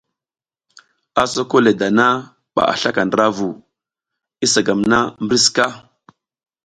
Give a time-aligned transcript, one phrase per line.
[1.21, 3.49] A soko le dan aba a slaka ndra vu,
[4.45, 5.65] isa gam na mbri sika?